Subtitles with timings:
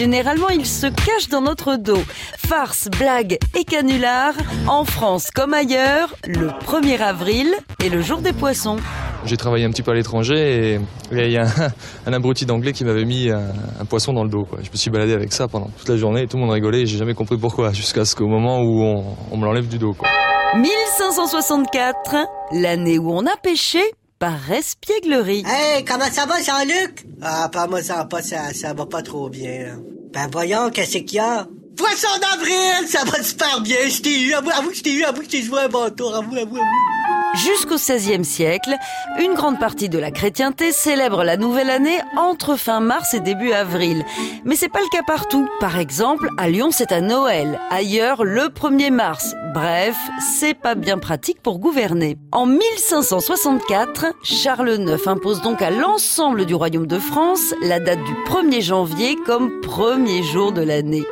[0.00, 2.02] Généralement, il se cache dans notre dos.
[2.38, 4.32] Farce, blague et canular,
[4.66, 7.48] en France comme ailleurs, le 1er avril
[7.84, 8.78] est le jour des poissons.
[9.26, 10.80] J'ai travaillé un petit peu à l'étranger et
[11.12, 11.70] il y a un,
[12.06, 14.44] un abruti d'anglais qui m'avait mis un, un, poisson dans le dos.
[14.48, 14.60] Quoi.
[14.62, 16.80] Je me suis baladé avec ça pendant toute la journée et tout le monde rigolait
[16.80, 19.76] et j'ai jamais compris pourquoi jusqu'à ce qu'au moment où on, on me l'enlève du
[19.76, 19.92] dos.
[19.92, 20.08] Quoi.
[20.56, 22.16] 1564,
[22.52, 23.82] l'année où on a pêché
[24.20, 25.42] par espièglerie.
[25.46, 27.06] Hey, comment ça va, Jean-Luc?
[27.22, 29.80] Ah, pas moi, ça va pas, ça, ça va pas trop bien.
[30.12, 31.48] Ben voyons, qu'est-ce qu'il y a?
[31.74, 33.88] Poisson d'avril, ça va super bien.
[33.88, 35.90] Je t'ai eu, avoue, avoue que je t'ai eu, avoue que t'ai joué un bon
[35.90, 36.99] tour, avoue, avoue, avoue.
[37.34, 38.74] Jusqu'au XVIe siècle,
[39.20, 43.52] une grande partie de la chrétienté célèbre la nouvelle année entre fin mars et début
[43.52, 44.04] avril.
[44.44, 45.48] Mais c'est pas le cas partout.
[45.60, 47.60] Par exemple, à Lyon, c'est à Noël.
[47.70, 49.36] Ailleurs, le 1er mars.
[49.54, 52.18] Bref, c'est pas bien pratique pour gouverner.
[52.32, 58.14] En 1564, Charles IX impose donc à l'ensemble du royaume de France la date du
[58.28, 61.04] 1er janvier comme premier jour de l'année.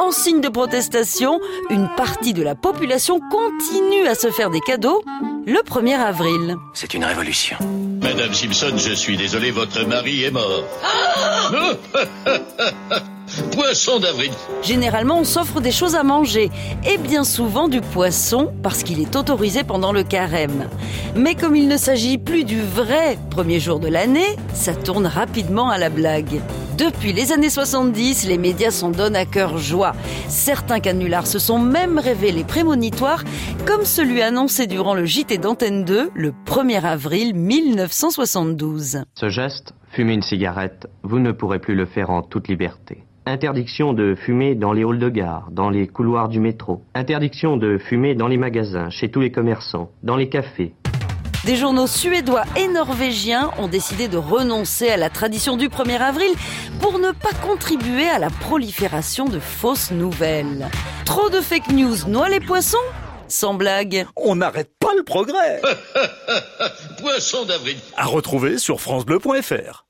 [0.00, 1.40] En signe de protestation,
[1.70, 5.02] une partie de la population continue à se faire des cadeaux
[5.48, 6.56] le 1er avril.
[6.74, 7.56] C'est une révolution.
[8.02, 10.62] Madame Simpson, je suis désolé, votre mari est mort.
[10.84, 11.72] Ah
[13.52, 14.30] poisson d'avril.
[14.62, 16.50] Généralement, on s'offre des choses à manger,
[16.86, 20.68] et bien souvent du poisson, parce qu'il est autorisé pendant le carême.
[21.16, 25.70] Mais comme il ne s'agit plus du vrai premier jour de l'année, ça tourne rapidement
[25.70, 26.42] à la blague.
[26.78, 29.94] Depuis les années 70, les médias s'en donnent à cœur joie.
[30.28, 33.24] Certains canulars se sont même révélés prémonitoires,
[33.66, 39.02] comme celui annoncé durant le JT d'Antenne 2 le 1er avril 1972.
[39.16, 43.02] Ce geste, fumer une cigarette, vous ne pourrez plus le faire en toute liberté.
[43.26, 46.82] Interdiction de fumer dans les halls de gare, dans les couloirs du métro.
[46.94, 50.74] Interdiction de fumer dans les magasins, chez tous les commerçants, dans les cafés.
[51.48, 56.30] Des journaux suédois et norvégiens ont décidé de renoncer à la tradition du 1er avril
[56.78, 60.68] pour ne pas contribuer à la prolifération de fausses nouvelles.
[61.06, 62.76] Trop de fake news noient les poissons?
[63.28, 64.06] Sans blague.
[64.14, 65.62] On n'arrête pas le progrès
[67.00, 67.78] Poisson d'avril.
[67.96, 69.87] À retrouver sur francebleu.fr.